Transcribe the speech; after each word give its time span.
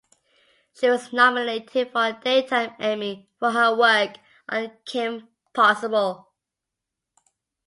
She 0.73 0.89
was 0.89 1.13
nominated 1.13 1.91
for 1.91 2.07
a 2.07 2.13
Daytime 2.23 2.73
Emmy 2.79 3.29
for 3.37 3.51
her 3.51 3.75
work 3.75 4.15
on 4.49 4.71
"Kim 4.83 5.27
Possible". 5.53 6.31